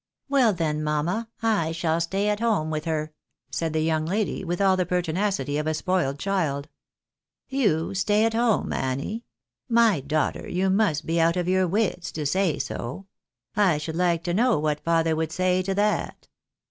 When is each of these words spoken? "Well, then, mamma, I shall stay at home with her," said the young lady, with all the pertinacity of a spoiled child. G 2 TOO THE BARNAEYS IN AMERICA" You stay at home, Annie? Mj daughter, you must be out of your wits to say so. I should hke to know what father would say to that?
"Well, 0.29 0.51
then, 0.51 0.81
mamma, 0.83 1.29
I 1.43 1.71
shall 1.71 2.01
stay 2.01 2.27
at 2.29 2.39
home 2.39 2.71
with 2.71 2.85
her," 2.85 3.13
said 3.51 3.71
the 3.71 3.81
young 3.83 4.07
lady, 4.07 4.43
with 4.43 4.59
all 4.59 4.75
the 4.75 4.83
pertinacity 4.83 5.59
of 5.59 5.67
a 5.67 5.75
spoiled 5.75 6.17
child. 6.17 6.69
G 7.51 7.57
2 7.57 7.61
TOO 7.61 7.67
THE 7.67 7.69
BARNAEYS 7.69 7.69
IN 7.69 7.77
AMERICA" 7.77 7.87
You 7.91 7.93
stay 7.99 8.25
at 8.25 8.33
home, 8.33 8.73
Annie? 8.73 9.23
Mj 9.69 10.07
daughter, 10.07 10.47
you 10.49 10.69
must 10.71 11.05
be 11.05 11.21
out 11.21 11.37
of 11.37 11.47
your 11.47 11.67
wits 11.67 12.11
to 12.13 12.25
say 12.25 12.57
so. 12.57 13.05
I 13.55 13.77
should 13.77 13.93
hke 13.97 14.23
to 14.23 14.33
know 14.33 14.57
what 14.57 14.83
father 14.83 15.15
would 15.15 15.31
say 15.31 15.61
to 15.61 15.75
that? 15.75 16.27